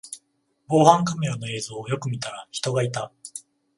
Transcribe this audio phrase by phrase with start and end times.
[0.67, 3.11] 防犯カメラの映像をよく見たら人がいた